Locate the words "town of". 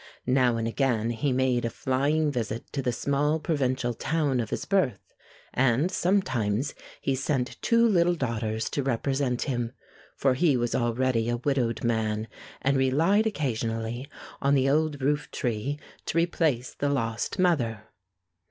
3.93-4.49